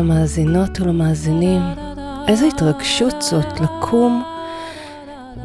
[0.00, 1.62] למאזינות ולמאזינים.
[2.28, 4.24] איזו התרגשות זאת לקום,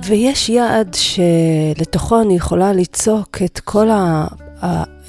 [0.03, 4.27] ויש יעד שלתוכו אני יכולה ליצוק את כל ה...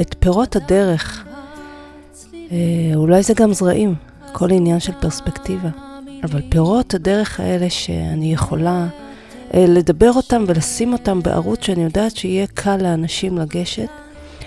[0.01, 1.24] את פירות הדרך.
[2.34, 2.56] אה,
[2.95, 3.95] אולי זה גם זרעים,
[4.32, 5.68] כל עניין של פרספקטיבה.
[6.24, 8.87] אבל פירות הדרך האלה שאני יכולה
[9.54, 13.88] אה, לדבר אותם ולשים אותם בערוץ שאני יודעת שיהיה קל לאנשים לגשת,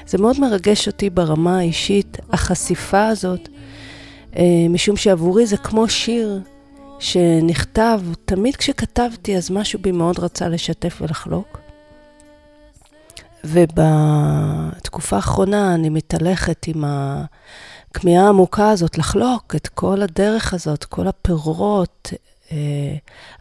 [0.08, 3.50] זה מאוד מרגש אותי ברמה האישית, החשיפה הזאת,
[4.70, 6.40] משום שעבורי זה כמו שיר
[7.00, 11.60] שנכתב, תמיד כשכתבתי אז משהו בי מאוד רצה לשתף ולחלוק.
[13.44, 22.14] ובתקופה האחרונה אני מתהלכת עם הכמיהה העמוקה הזאת לחלוק את כל הדרך הזאת, כל הפירות
[22.52, 22.58] אה,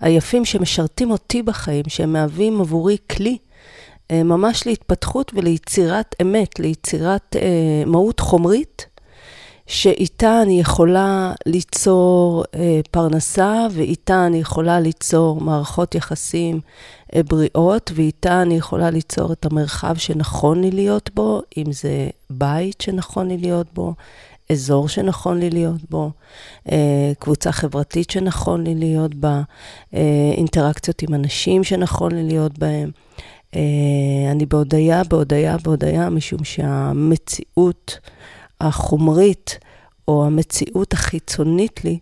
[0.00, 3.38] היפים שמשרתים אותי בחיים, שהם מהווים עבורי כלי
[4.10, 8.86] אה, ממש להתפתחות וליצירת אמת, ליצירת אה, מהות חומרית,
[9.68, 16.60] שאיתה אני יכולה ליצור אה, פרנסה, ואיתה אני יכולה ליצור מערכות יחסים
[17.14, 22.80] אה, בריאות, ואיתה אני יכולה ליצור את המרחב שנכון לי להיות בו, אם זה בית
[22.80, 23.94] שנכון לי להיות בו,
[24.52, 26.10] אזור שנכון לי להיות בו,
[26.72, 29.42] אה, קבוצה חברתית שנכון לי להיות בה,
[29.94, 32.90] אה, אינטראקציות עם אנשים שנכון לי להיות בהם.
[33.56, 33.60] אה,
[34.30, 37.98] אני בהודיה, בהודיה, בהודיה, משום שהמציאות
[38.60, 39.58] החומרית,
[40.08, 41.98] או המציאות החיצונית לי,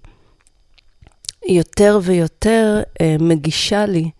[1.49, 4.11] יותר ויותר אה, מגישה לי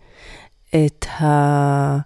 [0.69, 1.97] את ה...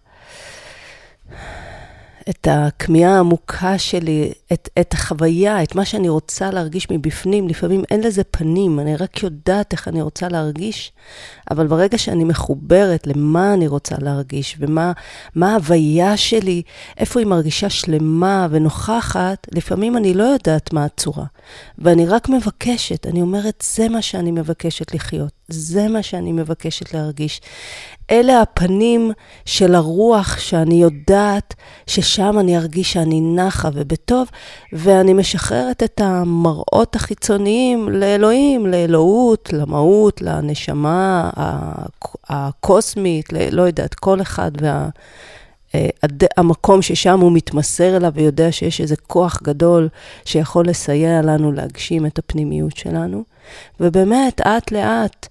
[2.30, 7.48] את הכמיהה העמוקה שלי, את, את החוויה, את מה שאני רוצה להרגיש מבפנים.
[7.48, 10.92] לפעמים אין לזה פנים, אני רק יודעת איך אני רוצה להרגיש,
[11.52, 14.92] אבל ברגע שאני מחוברת למה אני רוצה להרגיש ומה
[15.42, 16.62] ההוויה שלי,
[16.98, 21.26] איפה היא מרגישה שלמה ונוכחת, לפעמים אני לא יודעת מה הצורה.
[21.78, 27.42] ואני רק מבקשת, אני אומרת, זה מה שאני מבקשת לחיות, זה מה שאני מבקשת להרגיש.
[28.12, 29.12] אלה הפנים
[29.46, 31.54] של הרוח שאני יודעת
[31.88, 34.28] ששם אני ארגיש שאני נחה ובטוב,
[34.74, 41.30] ואני משחררת את המראות החיצוניים לאלוהים, לאלוהות, למהות, לנשמה
[42.30, 44.90] הקוסמית, לא יודעת, כל אחד וה...
[45.76, 45.90] אה,
[46.38, 49.90] המקום ששם הוא מתמסר אליו ויודע שיש איזה כוח גדול
[50.26, 53.24] שיכול לסייע לנו להגשים את הפנימיות שלנו.
[53.80, 55.28] ובאמת, אט לאט,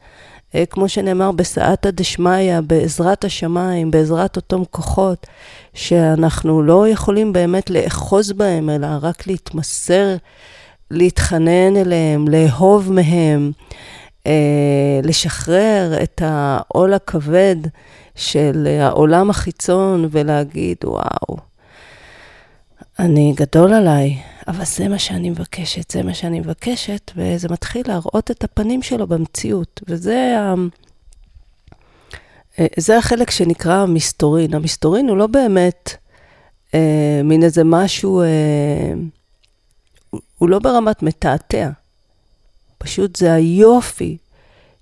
[0.70, 5.26] כמו שנאמר, בסעתא דשמיא, בעזרת השמיים, בעזרת אותם כוחות,
[5.74, 10.16] שאנחנו לא יכולים באמת לאחוז בהם, אלא רק להתמסר,
[10.90, 13.52] להתחנן אליהם, לאהוב מהם,
[14.26, 17.56] אה, לשחרר את העול הכבד
[18.14, 21.36] של העולם החיצון ולהגיד, וואו,
[23.00, 24.18] אני גדול עליי,
[24.48, 29.06] אבל זה מה שאני מבקשת, זה מה שאני מבקשת, וזה מתחיל להראות את הפנים שלו
[29.06, 29.80] במציאות.
[29.88, 30.54] וזה ה...
[32.58, 34.54] אה, זה החלק שנקרא המסתורין.
[34.54, 35.90] המסתורין הוא לא באמת
[36.74, 38.92] אה, מין איזה משהו, אה,
[40.38, 41.70] הוא לא ברמת מתעתע.
[42.78, 44.16] פשוט זה היופי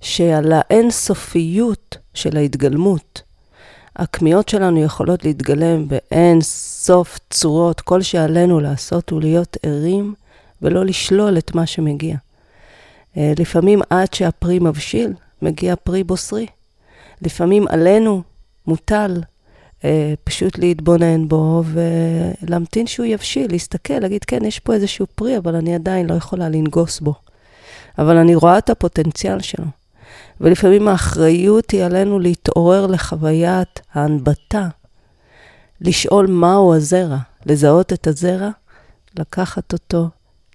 [0.00, 3.22] שעל האינסופיות של ההתגלמות.
[3.98, 7.80] הכמיהות שלנו יכולות להתגלם באין סוף צורות.
[7.80, 10.14] כל שעלינו לעשות הוא להיות ערים
[10.62, 12.16] ולא לשלול את מה שמגיע.
[13.16, 16.46] אה, לפעמים עד שהפרי מבשיל, מגיע פרי בוסרי.
[17.22, 18.22] לפעמים עלינו
[18.66, 19.20] מוטל
[19.84, 25.54] אה, פשוט להתבונן בו ולהמתין שהוא יבשיל, להסתכל, להגיד, כן, יש פה איזשהו פרי, אבל
[25.54, 27.14] אני עדיין לא יכולה לנגוס בו.
[27.98, 29.77] אבל אני רואה את הפוטנציאל שלו.
[30.40, 34.68] ולפעמים האחריות היא עלינו להתעורר לחוויית ההנבטה,
[35.80, 38.50] לשאול מהו הזרע, לזהות את הזרע,
[39.18, 40.08] לקחת אותו,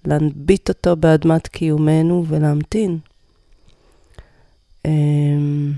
[0.06, 2.98] להנביט אותו באדמת קיומנו ולהמתין.
[4.86, 5.74] אמ,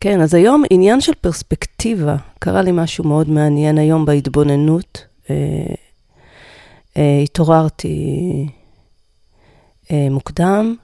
[0.00, 5.04] כן, אז היום עניין של פרספקטיבה, קרה לי משהו מאוד מעניין היום בהתבוננות.
[5.30, 5.34] אה,
[6.96, 8.46] אה, התעוררתי
[9.90, 10.76] אה, מוקדם,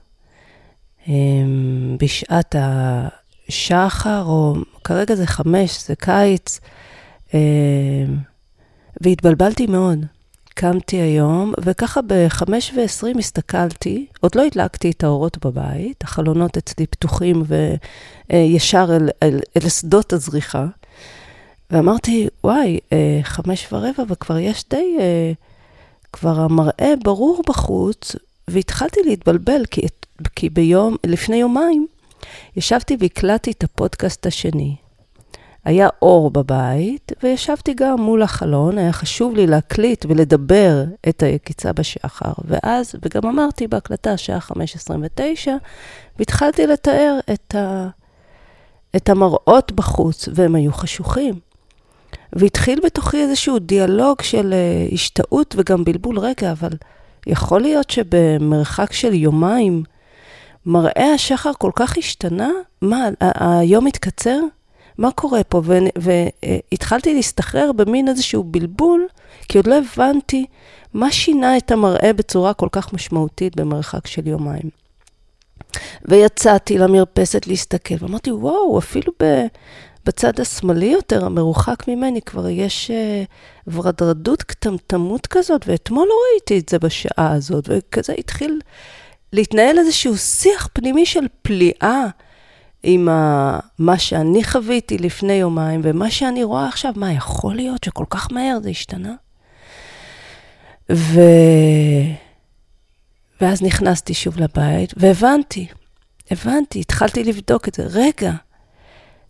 [1.97, 6.59] בשעת השחר, או כרגע זה חמש, זה קיץ,
[7.33, 7.39] אמ,
[9.01, 10.05] והתבלבלתי מאוד.
[10.57, 17.43] קמתי היום, וככה בחמש ועשרים הסתכלתי, עוד לא הדלקתי את האורות בבית, החלונות אצלי פתוחים
[18.29, 20.65] וישר אל, אל, אל שדות הזריחה,
[21.71, 25.31] ואמרתי, וואי, אה, חמש ורבע, וכבר יש די, אה,
[26.13, 28.15] כבר המראה ברור בחוץ,
[28.47, 30.04] והתחלתי להתבלבל, כי את
[30.35, 31.87] כי ביום, לפני יומיים,
[32.55, 34.75] ישבתי והקלטתי את הפודקאסט השני.
[35.65, 42.33] היה אור בבית, וישבתי גם מול החלון, היה חשוב לי להקליט ולדבר את היקיצה בשחר.
[42.45, 45.49] ואז, וגם אמרתי בהקלטה, שעה 5.29,
[46.19, 47.87] והתחלתי לתאר את, ה,
[48.95, 51.39] את המראות בחוץ, והם היו חשוכים.
[52.33, 56.19] והתחיל בתוכי איזשהו דיאלוג של uh, השתאות וגם בלבול.
[56.19, 56.71] רגע, אבל
[57.27, 59.83] יכול להיות שבמרחק של יומיים,
[60.65, 62.49] מראה השחר כל כך השתנה?
[62.81, 64.39] מה, היום התקצר?
[64.97, 65.61] מה קורה פה?
[65.95, 69.07] והתחלתי להסתחרר במין איזשהו בלבול,
[69.49, 70.45] כי עוד לא הבנתי
[70.93, 74.69] מה שינה את המראה בצורה כל כך משמעותית במרחק של יומיים.
[76.05, 79.45] ויצאתי למרפסת להסתכל, ואמרתי, וואו, אפילו ב...
[80.05, 86.69] בצד השמאלי יותר, המרוחק ממני, כבר יש uh, ורדרדות, קטמטמות כזאת, ואתמול לא ראיתי את
[86.69, 88.59] זה בשעה הזאת, וכזה התחיל
[89.35, 92.05] להתנהל איזשהו שיח פנימי של פליאה
[92.83, 93.59] עם ה...
[93.79, 98.57] מה שאני חוויתי לפני יומיים, ומה שאני רואה עכשיו, מה, יכול להיות שכל כך מהר
[98.63, 99.13] זה השתנה?
[100.91, 101.19] ו...
[103.41, 105.67] ואז נכנסתי שוב לבית, והבנתי,
[106.31, 107.83] הבנתי, התחלתי לבדוק את זה.
[107.83, 108.31] רגע,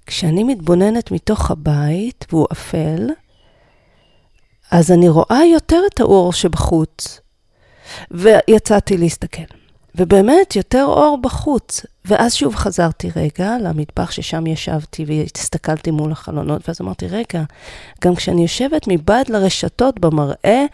[0.06, 3.10] כשאני מתבוננת מתוך הבית, והוא אפל,
[4.72, 7.19] אז אני רואה יותר את האור שבחוץ.
[8.12, 9.64] ויצאתי להסתכל.
[9.97, 11.86] ובאמת, יותר אור בחוץ.
[12.06, 17.44] ואז שוב חזרתי רגע למטבח ששם ישבתי והסתכלתי מול החלונות, ואז אמרתי, רגע,
[18.03, 20.65] גם כשאני יושבת מבעד לרשתות במראה,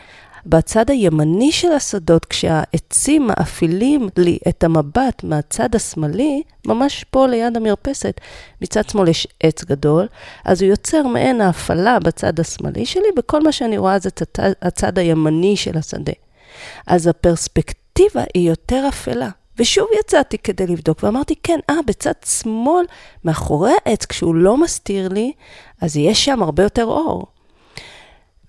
[0.46, 8.22] בצד הימני של השדות, כשהעצים מאפילים לי את המבט מהצד השמאלי, ממש פה ליד המרפסת,
[8.62, 10.08] מצד שמאל יש עץ גדול,
[10.46, 14.10] אז הוא יוצר מעין ההפעלה בצד השמאלי שלי, וכל מה שאני רואה זה
[14.62, 16.14] הצד הימני של השדה.
[16.88, 17.81] אז הפרספקטיבה
[18.34, 19.30] היא יותר אפלה.
[19.58, 22.86] ושוב יצאתי כדי לבדוק, ואמרתי, כן, אה, בצד שמאל,
[23.24, 25.32] מאחורי העץ, כשהוא לא מסתיר לי,
[25.82, 27.28] אז יש שם הרבה יותר אור.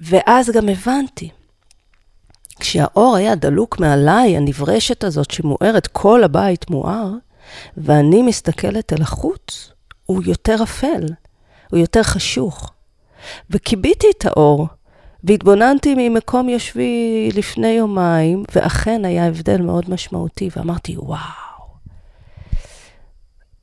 [0.00, 1.30] ואז גם הבנתי,
[2.60, 7.10] כשהאור היה דלוק מעליי, הנברשת הזאת שמוארת, כל הבית מואר,
[7.76, 9.72] ואני מסתכלת אל החוץ,
[10.06, 11.06] הוא יותר אפל,
[11.70, 12.72] הוא יותר חשוך.
[13.50, 14.66] וכיביתי את האור,
[15.24, 21.18] והתבוננתי ממקום יושבי לפני יומיים, ואכן היה הבדל מאוד משמעותי, ואמרתי, וואו.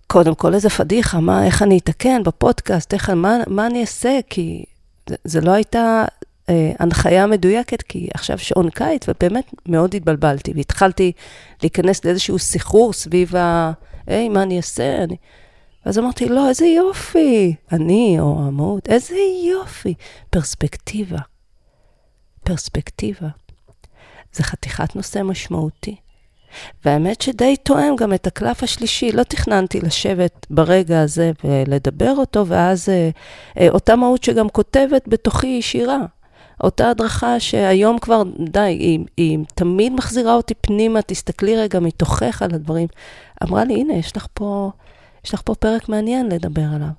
[0.08, 4.20] קודם כל, איזה פדיחה, מה, איך אני אתקן בפודקאסט, איך, מה, מה אני אעשה?
[4.30, 4.66] כי
[5.10, 6.06] זה, זה לא הייתה
[6.50, 11.12] אה, הנחיה מדויקת, כי עכשיו שעון קיץ, ובאמת מאוד התבלבלתי, והתחלתי
[11.62, 13.72] להיכנס לאיזשהו סחרור סביב ה...
[14.08, 15.04] היי, מה אני אעשה?
[15.04, 15.16] אני...
[15.86, 19.16] ואז אמרתי, לא, איזה יופי, אני או המהות, איזה
[19.46, 19.94] יופי.
[20.30, 21.20] פרספקטיבה.
[22.50, 23.28] פרספקטיבה.
[24.34, 25.96] זה חתיכת נושא משמעותי.
[26.86, 29.12] והאמת שדי תואם גם את הקלף השלישי.
[29.12, 33.10] לא תכננתי לשבת ברגע הזה ולדבר אותו, ואז אה,
[33.60, 36.00] אה, אותה מהות שגם כותבת בתוכי שירה.
[36.64, 42.56] אותה הדרכה שהיום כבר, די, היא, היא תמיד מחזירה אותי פנימה, תסתכלי רגע מתוכך על
[42.56, 42.88] הדברים.
[43.44, 44.72] אמרה לי, הנה, יש לך פה,
[45.26, 46.90] יש לך פה פרק מעניין לדבר עליו.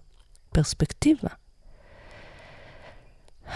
[0.53, 1.29] פרספקטיבה.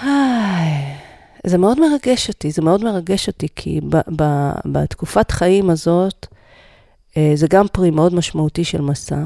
[0.00, 1.03] היי,
[1.44, 6.26] זה מאוד מרגש אותי, זה מאוד מרגש אותי, כי ב, ב, בתקופת חיים הזאת,
[7.16, 9.24] אה, זה גם פרי מאוד משמעותי של מסע.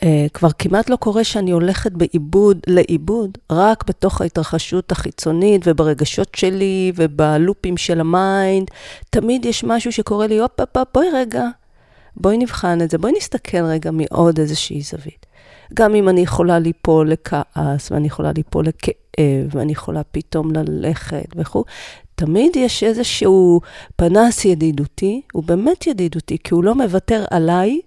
[0.00, 0.02] Uh,
[0.34, 7.76] כבר כמעט לא קורה שאני הולכת באיבוד, לאיבוד, רק בתוך ההתרחשות החיצונית וברגשות שלי ובלופים
[7.76, 8.68] של ה mind.
[9.10, 11.44] תמיד יש משהו שקורה לי, הופ, הופ, בואי רגע,
[12.16, 15.19] בואי נבחן את זה, בואי נסתכל רגע מעוד איזושהי זווית.
[15.74, 21.64] גם אם אני יכולה ליפול לכעס, ואני יכולה ליפול לכאב, ואני יכולה פתאום ללכת וכו',
[22.14, 23.60] תמיד יש איזשהו
[23.96, 27.80] פנס ידידותי, הוא באמת ידידותי, כי הוא לא מוותר עליי,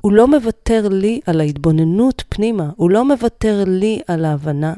[0.00, 4.74] הוא לא מוותר לי על ההתבוננות פנימה, הוא לא מוותר לי על ההבנה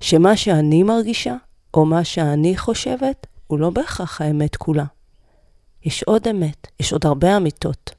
[0.00, 1.34] שמה שאני מרגישה,
[1.74, 4.84] או מה שאני חושבת, הוא לא בהכרח האמת כולה.
[5.84, 7.90] יש עוד אמת, יש עוד הרבה אמיתות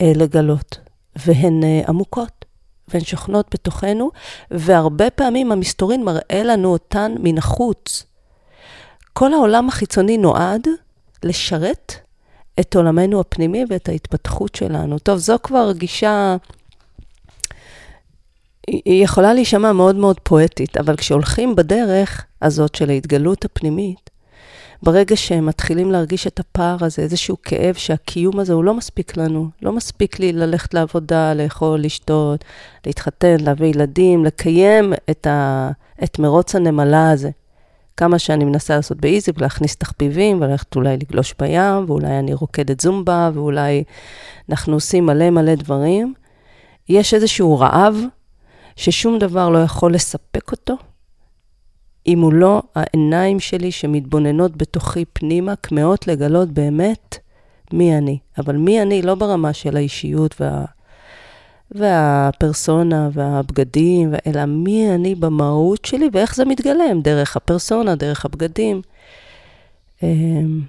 [0.00, 0.78] אה, לגלות,
[1.16, 2.44] והן אה, עמוקות,
[2.88, 4.10] והן שוכנות בתוכנו,
[4.50, 8.04] והרבה פעמים המסתורין מראה לנו אותן מן החוץ.
[9.12, 10.66] כל העולם החיצוני נועד
[11.22, 11.94] לשרת
[12.60, 14.98] את עולמנו הפנימי ואת ההתפתחות שלנו.
[14.98, 16.36] טוב, זו כבר גישה,
[18.66, 24.09] היא יכולה להישמע מאוד מאוד פואטית, אבל כשהולכים בדרך הזאת של ההתגלות הפנימית,
[24.82, 29.48] ברגע שהם מתחילים להרגיש את הפער הזה, איזשהו כאב שהקיום הזה הוא לא מספיק לנו.
[29.62, 32.44] לא מספיק לי ללכת לעבודה, לאכול, לשתות,
[32.86, 35.70] להתחתן, להביא ילדים, לקיים את, ה...
[36.04, 37.30] את מרוץ הנמלה הזה.
[37.96, 43.30] כמה שאני מנסה לעשות באיזי ולהכניס תחביבים וללכת אולי לגלוש בים, ואולי אני רוקדת זומבה,
[43.34, 43.84] ואולי
[44.50, 46.14] אנחנו עושים מלא מלא דברים.
[46.88, 47.96] יש איזשהו רעב
[48.76, 50.74] ששום דבר לא יכול לספק אותו,
[52.10, 57.18] אם הוא לא העיניים שלי שמתבוננות בתוכי פנימה, כמהות לגלות באמת
[57.72, 58.18] מי אני.
[58.38, 60.64] אבל מי אני לא ברמה של האישיות וה...
[61.70, 68.82] והפרסונה והבגדים, אלא מי אני במהות שלי ואיך זה מתגלם, דרך הפרסונה, דרך הבגדים.
[70.02, 70.60] אמ,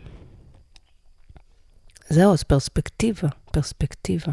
[2.10, 4.32] זהו, אז פרספקטיבה, פרספקטיבה.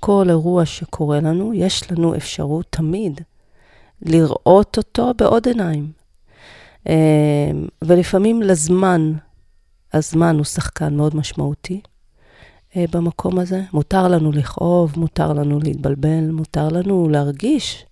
[0.00, 3.20] כל אירוע שקורה לנו, יש לנו אפשרות תמיד
[4.02, 6.05] לראות אותו בעוד עיניים.
[6.88, 9.12] אמ, ולפעמים לזמן,
[9.92, 11.80] הזמן הוא שחקן מאוד משמעותי
[12.76, 13.62] אה, במקום הזה.
[13.72, 17.86] מותר לנו לכאוב, מותר לנו להתבלבל, מותר לנו להרגיש.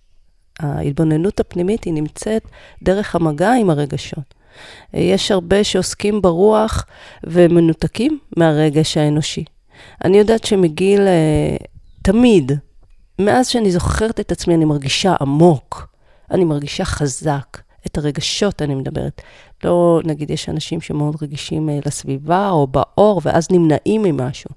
[0.59, 2.43] ההתבוננות הפנימית היא נמצאת
[2.83, 4.33] דרך המגע עם הרגשות.
[4.93, 6.85] יש הרבה שעוסקים ברוח
[7.23, 9.45] ומנותקים מהרגש האנושי.
[10.03, 11.55] אני יודעת שמגיל, אה,
[12.01, 12.51] תמיד,
[13.19, 15.87] מאז שאני זוכרת את עצמי, אני מרגישה עמוק,
[16.31, 17.57] אני מרגישה חזק.
[17.85, 19.21] את הרגשות אני מדברת.
[19.63, 24.49] לא, נגיד, יש אנשים שמאוד רגישים אה, לסביבה או באור, ואז נמנעים ממשהו.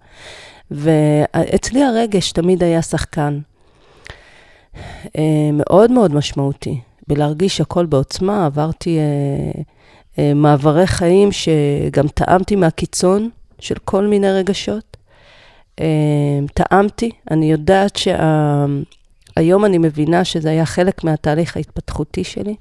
[0.70, 3.38] ואצלי הרגש תמיד היה שחקן.
[5.52, 6.80] מאוד מאוד משמעותי.
[7.08, 8.99] בלהרגיש הכל בעוצמה, עברתי
[10.18, 14.97] אה, מעברי חיים שגם טעמתי מהקיצון של כל מיני רגשות.
[15.80, 15.87] אה,
[16.54, 22.56] טעמתי, אני יודעת שהיום אני מבינה שזה היה חלק מהתהליך ההתפתחותי שלי, אה,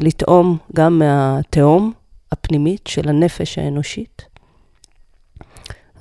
[0.00, 1.92] לטעום גם מהתהום
[2.32, 4.22] הפנימית של הנפש האנושית.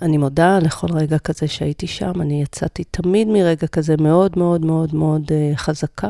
[0.01, 4.95] אני מודה לכל רגע כזה שהייתי שם, אני יצאתי תמיד מרגע כזה מאוד מאוד מאוד
[4.95, 6.09] מאוד חזקה.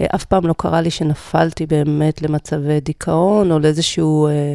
[0.00, 4.54] אה, אף פעם לא קרה לי שנפלתי באמת למצבי דיכאון, או לאיזשהו אה,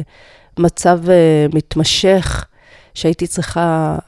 [0.58, 2.46] מצב אה, מתמשך,
[2.94, 3.98] שהייתי צריכה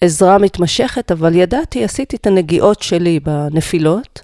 [0.00, 4.22] עזרה מתמשכת, אבל ידעתי, עשיתי את הנגיעות שלי בנפילות,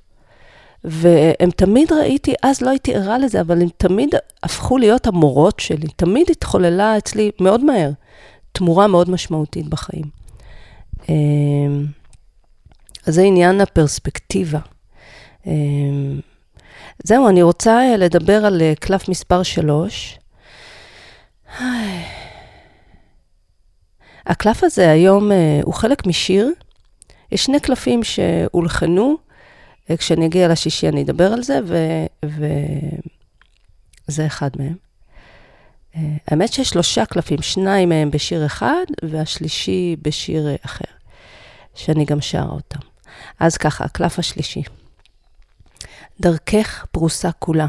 [0.90, 5.86] והם תמיד ראיתי, אז לא הייתי ערה לזה, אבל הם תמיד הפכו להיות המורות שלי.
[5.96, 7.90] תמיד התחוללה אצלי מאוד מהר
[8.52, 10.04] תמורה מאוד משמעותית בחיים.
[13.06, 14.58] אז זה עניין הפרספקטיבה.
[15.46, 16.20] אמ,
[17.04, 20.18] זהו, אני רוצה אה, לדבר על אה, קלף מספר 3.
[24.26, 26.50] הקלף הזה היום אה, הוא חלק משיר.
[27.32, 29.16] יש שני קלפים שהולחנו,
[29.96, 31.60] כשאני אגיע לשישי אני אדבר על זה,
[34.08, 34.76] וזה אחד מהם.
[36.28, 40.92] האמת שיש שלושה קלפים, שניים מהם בשיר אחד, והשלישי בשיר אחר,
[41.74, 42.78] שאני גם שרה אותם.
[43.40, 44.62] אז ככה, הקלף השלישי.
[46.20, 47.66] דרכך פרוסה כולה,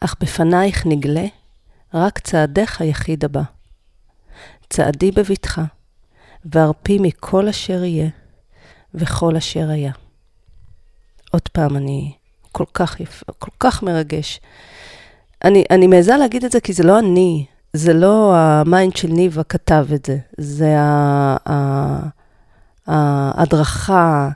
[0.00, 1.26] אך בפנייך נגלה
[1.94, 3.42] רק צעדך היחיד הבא.
[4.70, 5.64] צעדי בבטחה,
[6.44, 8.08] והרפי מכל אשר יהיה,
[8.94, 9.92] וכל אשר היה.
[11.30, 12.12] עוד פעם, אני
[12.52, 14.40] כל כך יפה, כל כך מרגש.
[15.44, 19.08] אני, אני מעיזה להגיד את זה כי זה לא אני, זה לא ה mind של
[19.08, 20.76] ניבה כתב את זה, זה
[22.86, 24.28] ההדרכה,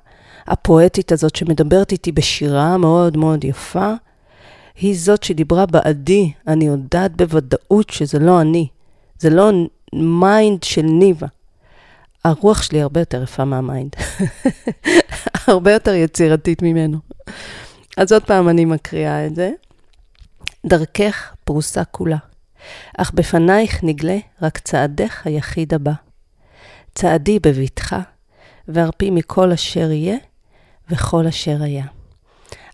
[0.46, 3.92] הפואטית הזאת שמדברת איתי בשירה מאוד מאוד יפה,
[4.80, 6.32] היא זאת שדיברה בעדי.
[6.46, 8.68] אני יודעת בוודאות שזה לא אני.
[9.18, 9.50] זה לא
[9.94, 11.26] mind של ניבה.
[12.24, 13.96] הרוח שלי הרבה יותר יפה מה mind.
[15.46, 16.98] הרבה יותר יצירתית ממנו.
[17.96, 19.50] אז עוד פעם אני מקריאה את זה.
[20.66, 22.16] דרכך פרוסה כולה,
[22.98, 25.92] אך בפנייך נגלה רק צעדך היחיד הבא.
[26.94, 28.00] צעדי בבטחה,
[28.68, 30.16] והרפי מכל אשר יהיה,
[30.90, 31.84] וכל אשר היה.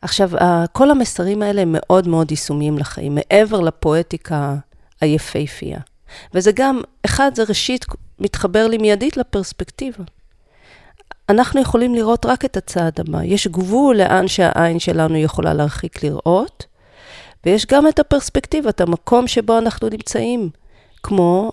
[0.03, 0.31] עכשיו,
[0.73, 4.57] כל המסרים האלה הם מאוד מאוד יישומיים לחיים, מעבר לפואטיקה
[5.01, 5.79] היפהפייה.
[6.35, 7.85] וזה גם, אחד, זה ראשית
[8.21, 10.05] מתחבר לי מיידית לפרספקטיבה.
[11.29, 13.23] אנחנו יכולים לראות רק את הצעד הבא.
[13.23, 16.67] יש גבול לאן שהעין שלנו יכולה להרחיק לראות,
[17.47, 20.51] ויש גם את הפרספקטיבה, את המקום שבו אנחנו נמצאים,
[21.03, 21.53] כמו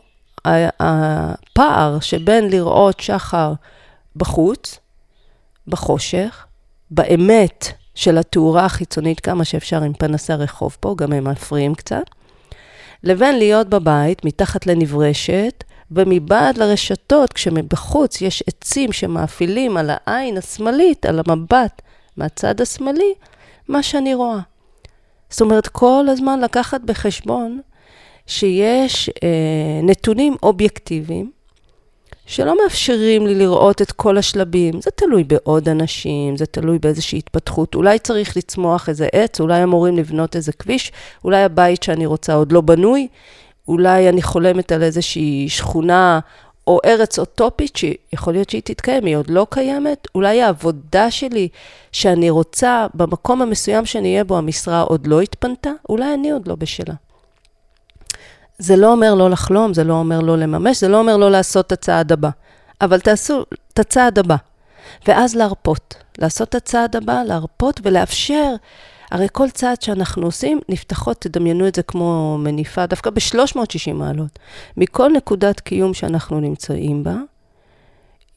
[0.79, 3.53] הפער שבין לראות שחר
[4.15, 4.79] בחוץ,
[5.67, 6.45] בחושך,
[6.91, 12.03] באמת של התאורה החיצונית כמה שאפשר עם פנסי הרחוב פה, גם הם מפריעים קצת,
[13.03, 15.63] לבין להיות בבית, מתחת לנברשת,
[15.95, 21.81] ומבעד לרשתות, כשמבחוץ יש עצים שמאפילים על העין השמאלית, על המבט
[22.17, 23.13] מהצד השמאלי,
[23.67, 24.39] מה שאני רואה.
[25.29, 27.61] זאת אומרת, כל הזמן לקחת בחשבון
[28.27, 31.31] שיש אה, נתונים אובייקטיביים,
[32.25, 34.81] שלא מאפשרים לי לראות את כל השלבים.
[34.81, 37.75] זה תלוי בעוד אנשים, זה תלוי באיזושהי התפתחות.
[37.75, 40.91] אולי צריך לצמוח איזה עץ, אולי אמורים לבנות איזה כביש,
[41.23, 43.07] אולי הבית שאני רוצה עוד לא בנוי,
[43.67, 46.19] אולי אני חולמת על איזושהי שכונה
[46.67, 51.47] או ארץ אוטופית, שיכול להיות שהיא תתקיים, היא עוד לא קיימת, אולי העבודה שלי
[51.91, 56.55] שאני רוצה, במקום המסוים שאני אהיה בו, המשרה עוד לא התפנתה, אולי אני עוד לא
[56.55, 56.93] בשלה.
[58.57, 61.67] זה לא אומר לא לחלום, זה לא אומר לא לממש, זה לא אומר לא לעשות
[61.67, 62.29] את הצעד הבא.
[62.81, 63.43] אבל תעשו
[63.73, 64.35] את הצעד הבא.
[65.07, 65.95] ואז להרפות.
[66.17, 68.55] לעשות את הצעד הבא, להרפות ולאפשר.
[69.11, 74.39] הרי כל צעד שאנחנו עושים, נפתחות, תדמיינו את זה כמו מניפה, דווקא ב-360 מעלות.
[74.77, 77.15] מכל נקודת קיום שאנחנו נמצאים בה,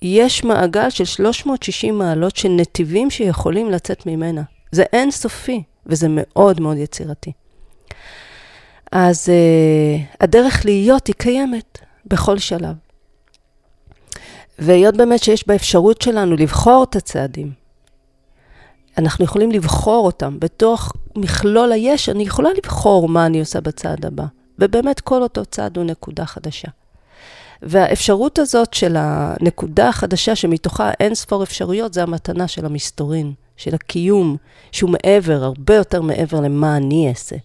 [0.02, 4.42] יש מעגל של 360 מעלות של נתיבים שיכולים לצאת ממנה.
[4.72, 7.32] זה אינסופי, וזה מאוד מאוד יצירתי.
[8.92, 12.75] אז uh, הדרך להיות היא קיימת בכל שלב.
[14.58, 17.52] והיות באמת שיש באפשרות שלנו לבחור את הצעדים,
[18.99, 20.37] אנחנו יכולים לבחור אותם.
[20.38, 24.25] בתוך מכלול היש, אני יכולה לבחור מה אני עושה בצעד הבא.
[24.59, 26.69] ובאמת כל אותו צעד הוא נקודה חדשה.
[27.62, 34.37] והאפשרות הזאת של הנקודה החדשה, שמתוכה אין ספור אפשרויות, זה המתנה של המסתורין, של הקיום,
[34.73, 37.37] שהוא מעבר, הרבה יותר מעבר למה אני אעשה.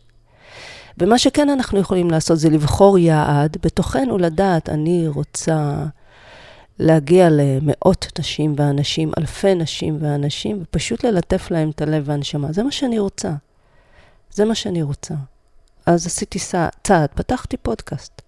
[0.98, 5.76] ומה שכן אנחנו יכולים לעשות זה לבחור יעד, בתוכנו לדעת, אני רוצה
[6.80, 12.52] להגיע למאות נשים ואנשים, אלפי נשים ואנשים, ופשוט ללטף להם את הלב והנשמה.
[12.52, 13.32] זה מה שאני רוצה.
[14.32, 15.14] זה מה שאני רוצה.
[15.86, 16.40] אז עשיתי
[16.84, 18.22] צעד, פתחתי פודקאסט.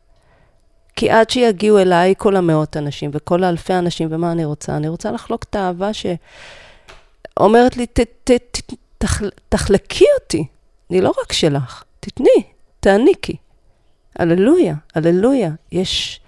[0.95, 4.77] כי עד שיגיעו אליי כל המאות אנשים וכל האלפי אנשים, ומה אני רוצה?
[4.77, 10.47] אני רוצה לחלוק את האהבה שאומרת לי, ת, ת, ת, תח, תחלקי אותי.
[10.91, 12.43] אני לא רק שלך, תתני,
[12.79, 13.35] תעניקי.
[14.19, 15.51] הללויה, הללויה.
[15.71, 16.19] יש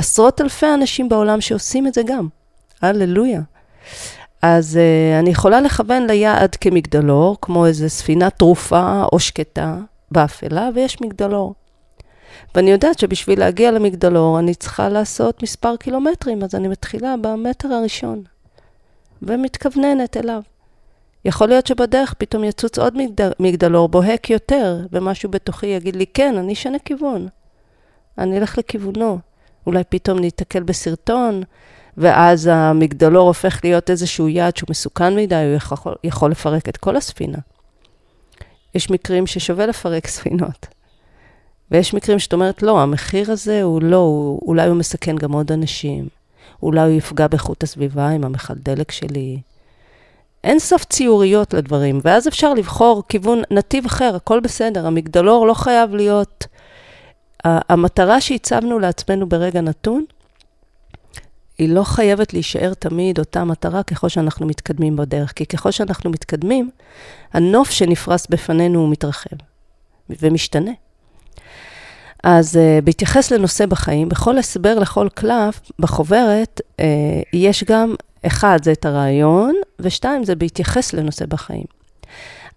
[0.00, 2.28] עשרות אלפי אנשים בעולם שעושים את זה גם.
[2.82, 3.40] הללויה.
[4.42, 9.76] אז uh, אני יכולה לכוון ליעד כמגדלור, כמו איזו ספינה טרופה או שקטה
[10.10, 11.54] באפלה, ויש מגדלור.
[12.54, 18.22] ואני יודעת שבשביל להגיע למגדלור אני צריכה לעשות מספר קילומטרים, אז אני מתחילה במטר הראשון,
[19.22, 20.42] ומתכווננת אליו.
[21.24, 26.36] יכול להיות שבדרך פתאום יצוץ עוד מגדל, מגדלור בוהק יותר, ומשהו בתוכי יגיד לי, כן,
[26.36, 27.28] אני אשנה כיוון.
[28.18, 29.29] אני אלך לכיוונו.
[29.66, 31.42] אולי פתאום ניתקל בסרטון,
[31.96, 36.96] ואז המגדלור הופך להיות איזשהו יעד שהוא מסוכן מדי, הוא יכול, יכול לפרק את כל
[36.96, 37.38] הספינה.
[38.74, 40.66] יש מקרים ששווה לפרק ספינות.
[41.70, 45.52] ויש מקרים שאת אומרת, לא, המחיר הזה הוא לא, הוא, אולי הוא מסכן גם עוד
[45.52, 46.08] אנשים.
[46.62, 49.40] אולי הוא יפגע באיכות הסביבה עם המכל דלק שלי.
[50.44, 54.86] אין סוף ציוריות לדברים, ואז אפשר לבחור כיוון, נתיב אחר, הכל בסדר.
[54.86, 56.46] המגדלור לא חייב להיות
[57.44, 60.04] המטרה שהצבנו לעצמנו ברגע נתון,
[61.58, 66.70] היא לא חייבת להישאר תמיד אותה מטרה ככל שאנחנו מתקדמים בדרך, כי ככל שאנחנו מתקדמים,
[67.32, 69.36] הנוף שנפרס בפנינו הוא מתרחב
[70.10, 70.70] ומשתנה.
[72.24, 76.84] אז uh, בהתייחס לנושא בחיים, בכל הסבר לכל קלף בחוברת, uh,
[77.32, 77.94] יש גם,
[78.26, 81.64] אחד, זה את הרעיון, ושתיים, זה בהתייחס לנושא בחיים.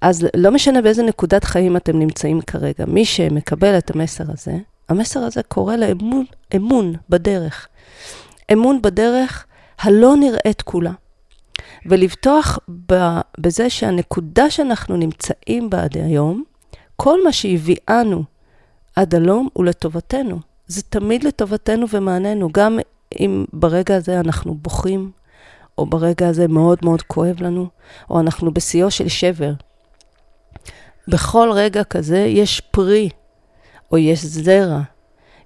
[0.01, 4.57] אז לא משנה באיזה נקודת חיים אתם נמצאים כרגע, מי שמקבל את המסר הזה,
[4.89, 7.67] המסר הזה קורא לאמון אמון בדרך.
[8.53, 9.45] אמון בדרך
[9.79, 10.91] הלא נראית כולה.
[11.85, 12.59] ולבטוח
[13.37, 16.43] בזה שהנקודה שאנחנו נמצאים בה עד היום,
[16.95, 18.23] כל מה שהביאנו
[18.95, 20.39] עד הלום הוא לטובתנו.
[20.67, 22.79] זה תמיד לטובתנו ומעננו, גם
[23.19, 25.11] אם ברגע הזה אנחנו בוכים,
[25.77, 27.67] או ברגע הזה מאוד מאוד כואב לנו,
[28.09, 29.53] או אנחנו בשיאו של שבר.
[31.07, 33.09] בכל רגע כזה יש פרי
[33.93, 34.81] או יש זרע,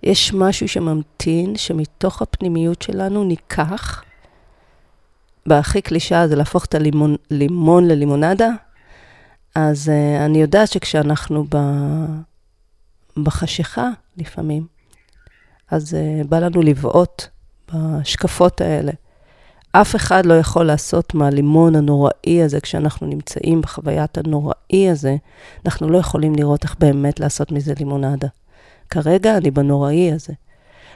[0.04, 4.04] יש משהו שממתין, שמתוך הפנימיות שלנו ניקח,
[5.46, 8.50] בהכי קלישה זה להפוך את הלימון ללימונדה,
[9.56, 11.58] אז uh, אני יודעת שכשאנחנו ב...
[13.18, 14.68] בחשיכה לפעמים,
[15.72, 17.24] אז uh, בא לנו לבעוט
[17.74, 18.92] בשקפות האלה.
[19.72, 25.16] אף אחד לא יכול לעשות מהלימון הנוראי הזה, כשאנחנו נמצאים בחוויית הנוראי הזה,
[25.66, 28.28] אנחנו לא יכולים לראות איך באמת לעשות מזה לימונדה.
[28.90, 30.34] כרגע אני בנוראי הזה.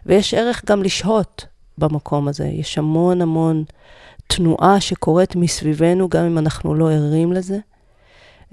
[0.05, 1.45] ויש ערך גם לשהות
[1.77, 2.45] במקום הזה.
[2.45, 3.63] יש המון המון
[4.27, 7.57] תנועה שקורית מסביבנו, גם אם אנחנו לא ערים לזה,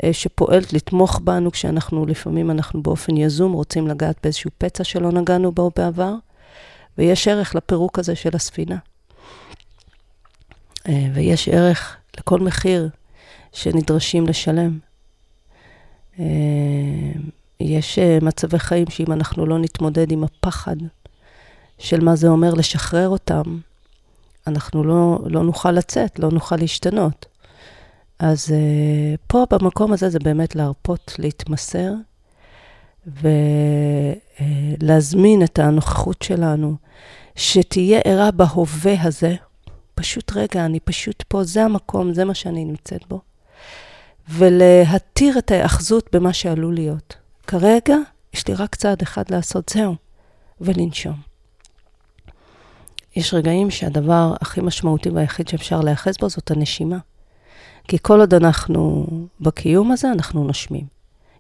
[0.05, 5.53] אה, שפועלת לתמוך בנו כשאנחנו, לפעמים אנחנו באופן יזום רוצים לגעת באיזשהו פצע שלא נגענו
[5.53, 6.15] בו בעבר,
[6.99, 8.77] ויש ערך לפירוק הזה של הספינה.
[10.89, 12.89] אה, ויש ערך לכל מחיר
[13.53, 14.79] שנדרשים לשלם.
[16.19, 16.25] אה,
[17.61, 20.77] יש אה, מצבי חיים שאם אנחנו לא נתמודד עם הפחד
[21.79, 23.43] של מה זה אומר לשחרר אותם,
[24.47, 27.27] אנחנו לא, לא נוכל לצאת, לא נוכל להשתנות.
[28.19, 28.55] אז
[29.27, 31.93] פה, במקום הזה, זה באמת להרפות, להתמסר,
[34.81, 36.77] ולהזמין את הנוכחות שלנו,
[37.37, 39.37] שתהיה ערה בהווה הזה.
[39.99, 43.21] פשוט רגע, אני פשוט פה, זה המקום, זה מה שאני נמצאת בו.
[44.29, 47.17] ולהתיר את ההאחזות במה שעלול להיות.
[47.47, 47.97] כרגע,
[48.35, 49.95] יש לי רק צעד אחד לעשות, זהו,
[50.61, 51.15] ולנשום.
[53.17, 56.99] יש רגעים שהדבר הכי משמעותי והיחיד שאפשר להיאחז בו זאת הנשימה.
[57.89, 59.07] כי כל עוד אנחנו
[59.41, 60.87] בקיום הזה, אנחנו נושמים.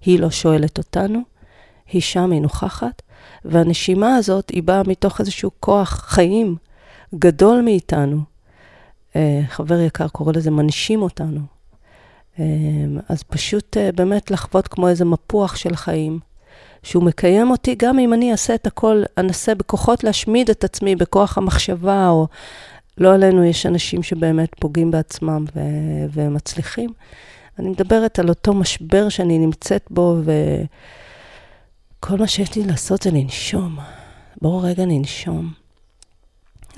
[0.00, 1.20] היא לא שואלת אותנו,
[1.92, 3.02] היא שם, היא נוכחת,
[3.44, 6.56] והנשימה הזאת, היא באה מתוך איזשהו כוח חיים
[7.14, 8.27] גדול מאיתנו.
[9.18, 11.40] אה, חבר יקר קורא לזה מנשים אותנו.
[12.38, 12.44] אה,
[13.08, 16.18] אז פשוט אה, באמת לחוות כמו איזה מפוח של חיים,
[16.82, 21.38] שהוא מקיים אותי, גם אם אני אעשה את הכל, אנסה בכוחות להשמיד את עצמי, בכוח
[21.38, 22.26] המחשבה, או
[22.98, 26.90] לא עלינו, יש אנשים שבאמת פוגעים בעצמם ו- ומצליחים.
[27.58, 30.16] אני מדברת על אותו משבר שאני נמצאת בו,
[32.00, 33.78] וכל מה שיש לי לעשות זה לנשום.
[34.42, 35.57] בואו רגע ננשום.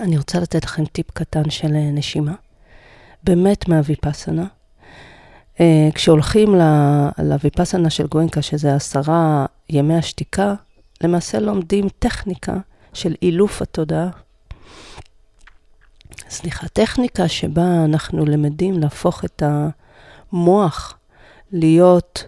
[0.01, 2.35] אני רוצה לתת לכם טיפ קטן של נשימה,
[3.25, 4.47] באמת מהוויפסנה.
[5.61, 6.55] אה, כשהולכים
[7.19, 10.55] לוויפסנה של גואנקה, שזה עשרה ימי השתיקה,
[11.01, 12.57] למעשה לומדים טכניקה
[12.93, 14.09] של אילוף התודעה.
[16.31, 19.43] סליחה, טכניקה שבה אנחנו למדים להפוך את
[20.33, 20.99] המוח
[21.53, 22.25] להיות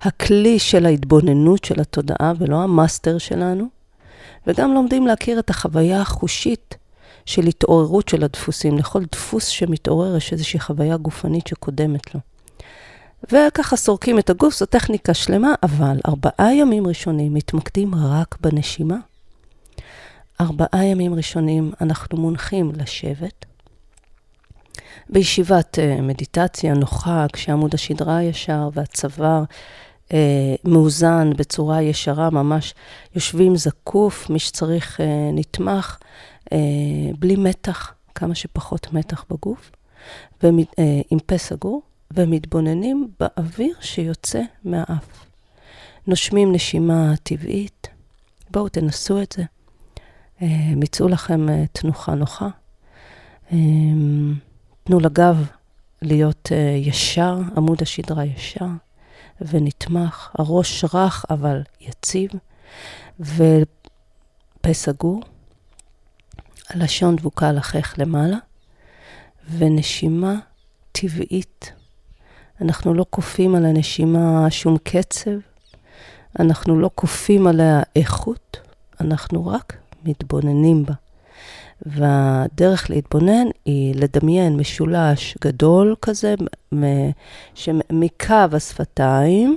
[0.00, 3.66] הכלי של ההתבוננות של התודעה ולא המאסטר שלנו,
[4.46, 6.76] וגם לומדים להכיר את החוויה החושית
[7.26, 8.78] של התעוררות של הדפוסים.
[8.78, 12.20] לכל דפוס שמתעורר יש איזושהי חוויה גופנית שקודמת לו.
[13.32, 18.96] וככה סורקים את הגוף, זו טכניקה שלמה, אבל ארבעה ימים ראשונים מתמקדים רק בנשימה.
[20.40, 23.44] ארבעה ימים ראשונים אנחנו מונחים לשבת.
[25.08, 29.42] בישיבת uh, מדיטציה נוחה, כשעמוד השדרה ישר והצוואר
[30.08, 30.12] uh,
[30.64, 32.74] מאוזן בצורה ישרה, ממש
[33.14, 35.98] יושבים זקוף, מי שצריך uh, נתמך,
[37.18, 39.70] בלי מתח, כמה שפחות מתח בגוף,
[40.42, 41.82] ועם uh, פה סגור.
[42.16, 45.26] ומתבוננים באוויר שיוצא מהאף.
[46.06, 47.88] נושמים נשימה טבעית,
[48.50, 49.42] בואו תנסו את זה.
[50.42, 52.48] אה, מיצאו לכם אה, תנוחה נוחה.
[53.52, 53.58] אה,
[54.84, 55.46] תנו לגב
[56.02, 58.66] להיות ישר, עמוד השדרה ישר
[59.40, 62.30] ונתמך, הראש רך אבל יציב,
[63.20, 65.20] ופה סגור,
[66.70, 68.36] הלשון דבוקה לחך למעלה,
[69.58, 70.34] ונשימה
[70.92, 71.72] טבעית.
[72.60, 75.30] אנחנו לא כופים על הנשימה שום קצב,
[76.38, 78.56] אנחנו לא כופים עליה איכות,
[79.00, 80.94] אנחנו רק מתבוננים בה.
[81.86, 86.34] והדרך להתבונן היא לדמיין משולש גדול כזה,
[87.54, 89.56] שמקו השפתיים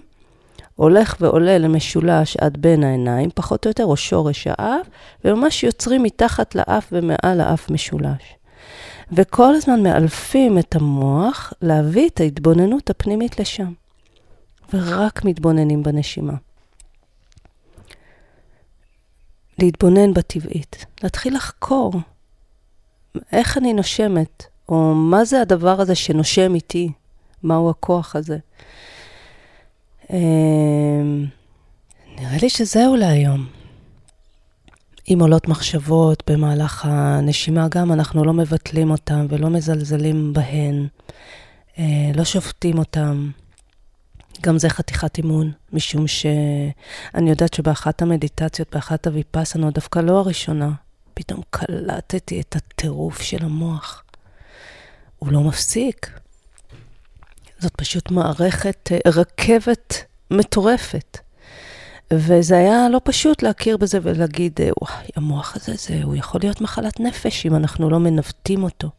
[0.78, 4.88] הולך ועולה למשולש עד בין העיניים, פחות או יותר, או שורש האף,
[5.26, 8.36] וממש יוצרים מתחת לאף ומעל האף משולש.
[9.12, 13.72] וכל הזמן מאלפים את המוח להביא את ההתבוננות הפנימית לשם.
[14.74, 16.34] ורק מתבוננים בנשימה.
[19.60, 21.94] להתבונן בטבעית, להתחיל לחקור
[23.32, 26.90] איך אני נושמת, או מה זה הדבר הזה שנושם איתי,
[27.44, 28.38] מהו הכוח הזה.
[30.14, 31.26] אמ,
[32.20, 33.48] נראה לי שזהו להיום.
[35.14, 40.88] אם עולות מחשבות במהלך הנשימה, גם אנחנו לא מבטלים אותן ולא מזלזלים בהן,
[41.80, 43.30] אה, לא שופטים אותן.
[44.42, 50.72] גם זה חתיכת אימון, משום שאני יודעת שבאחת המדיטציות, באחת הוויפסנות, דווקא לא הראשונה,
[51.14, 54.04] פתאום קלטתי את הטירוף של המוח.
[55.20, 56.20] הוא לא מפסיק.
[57.60, 61.18] זאת פשוט מערכת, אה, רכבת מטורפת.
[62.14, 66.62] וזה היה לא פשוט להכיר בזה ולהגיד, אה, וואי, המוח הזה, זה, הוא יכול להיות
[66.62, 68.90] מחלת נפש אם אנחנו לא מנווטים אותו.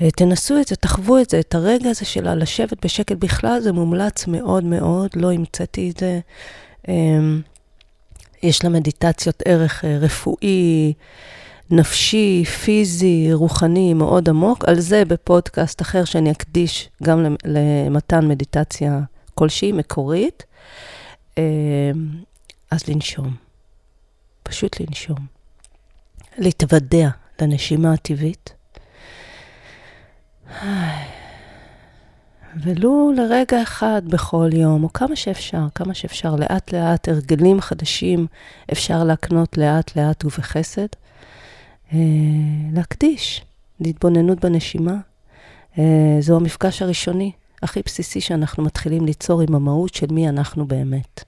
[0.00, 3.72] אה, תנסו את זה, תחוו את זה, את הרגע הזה של לשבת בשקט בכלל, זה
[3.72, 6.20] מומלץ מאוד מאוד, לא המצאתי את זה.
[6.88, 7.40] אמ,
[8.42, 10.92] יש למדיטציות ערך רפואי,
[11.70, 14.64] נפשי, פיזי, רוחני מאוד עמוק.
[14.64, 19.00] על זה בפודקאסט אחר שאני אקדיש גם למתן מדיטציה
[19.34, 20.44] כלשהי, מקורית.
[21.38, 21.42] אמ,
[22.70, 23.36] אז לנשום.
[24.42, 25.18] פשוט לנשום.
[26.38, 27.08] להתוודע
[27.40, 28.52] לנשימה הטבעית.
[32.56, 38.26] ולו לרגע אחד בכל יום, או כמה שאפשר, כמה שאפשר, לאט לאט, הרגלים חדשים
[38.72, 40.86] אפשר להקנות לאט לאט ובחסד.
[41.92, 41.98] אה,
[42.72, 43.44] להקדיש
[43.80, 44.96] להתבוננות בנשימה.
[45.78, 51.24] אה, זו המפגש הראשוני הכי בסיסי שאנחנו מתחילים ליצור עם המהות של מי אנחנו באמת.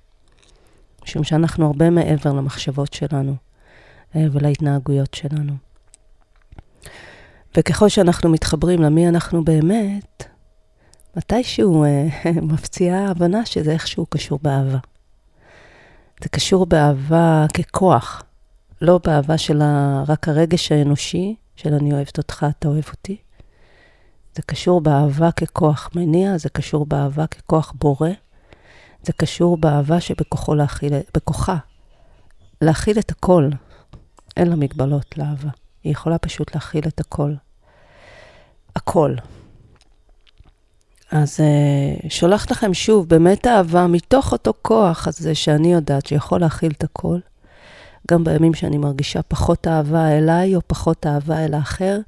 [1.04, 3.34] משום שאנחנו הרבה מעבר למחשבות שלנו.
[4.16, 5.52] אה, ולהתנהגויות שלנו.
[7.56, 10.24] וככל שאנחנו מתחברים למי אנחנו באמת,
[11.16, 11.84] מתישהו
[12.52, 14.78] מפציעה ההבנה שזה איכשהו קשור באהבה.
[16.22, 18.22] זה קשור באהבה ככוח,
[18.84, 19.62] לא באהבה של
[20.06, 23.16] רק הרגש האנושי, של אני אוהבת אותך, אתה אוהב אותי.
[24.34, 28.10] זה קשור באהבה ככוח מניע, זה קשור באהבה ככוח בורא,
[29.02, 31.56] זה קשור באהבה שבכוחה להכיל, בכוחה
[32.60, 33.48] להכיל את הכל.
[34.36, 35.50] אין לה מגבלות לאהבה.
[35.84, 37.34] היא יכולה פשוט להכיל את הכל.
[38.76, 39.14] הכל.
[41.10, 46.72] אז uh, שולחת לכם שוב, באמת אהבה מתוך אותו כוח הזה שאני יודעת שיכול להכיל
[46.78, 47.18] את הכל.
[48.10, 51.98] גם בימים שאני מרגישה פחות אהבה אליי או פחות אהבה אל האחר,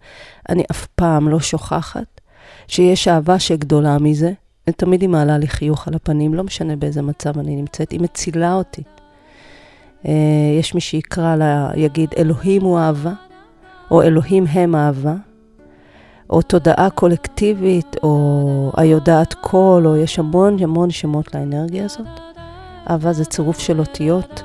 [0.48, 2.20] אני אף פעם לא שוכחת
[2.68, 4.32] שיש אהבה שגדולה מזה.
[4.70, 8.54] תמיד היא מעלה לי חיוך על הפנים, לא משנה באיזה מצב אני נמצאת, היא מצילה
[8.54, 8.82] אותי.
[10.02, 10.08] Uh,
[10.60, 13.12] יש מי שיקרא לה, יגיד, אלוהים הוא אהבה,
[13.90, 15.14] או אלוהים הם אהבה,
[16.30, 22.06] או תודעה קולקטיבית, או היודעת קול, או יש המון המון שמות לאנרגיה הזאת.
[22.90, 24.42] אהבה זה צירוף של אותיות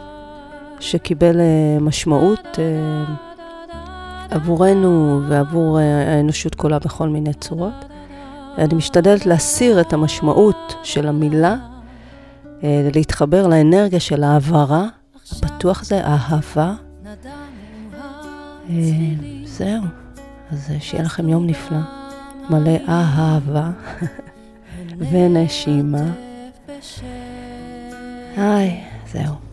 [0.82, 2.60] שקיבל uh, משמעות uh,
[4.30, 7.86] עבורנו ועבור uh, האנושות כולה בכל מיני צורות.
[8.58, 11.56] אני משתדלת להסיר את המשמעות של המילה,
[12.64, 14.86] להתחבר לאנרגיה של העברה,
[15.42, 16.74] בטוח זה אהבה.
[19.46, 19.82] זהו.
[20.52, 21.78] אז שיהיה לכם יום נפלא,
[22.50, 23.70] מלא אהבה
[25.12, 26.12] ונשימה.
[28.38, 29.51] היי, זהו,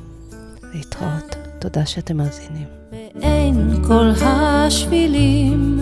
[0.79, 1.37] להתראות.
[1.59, 2.67] תודה שאתם מאזינים.
[2.93, 5.81] ואין כל השבילים,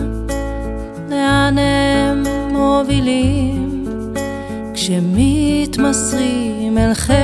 [1.09, 3.83] לאן הם מובילים,
[4.73, 6.17] כשמתמסרים
[6.77, 7.17] אל חסד,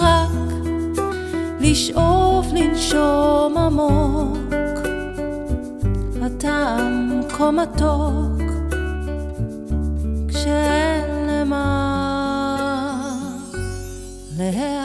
[0.00, 0.52] רק
[1.60, 4.38] לשאוף לנשום עמוק,
[6.22, 8.42] הטעם כה מתוק,
[10.28, 10.81] כשאין
[14.42, 14.81] למה להיאחז.